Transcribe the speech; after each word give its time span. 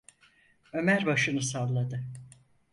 Ömer 0.73 1.05
başını 1.05 1.41
salladı. 1.41 2.05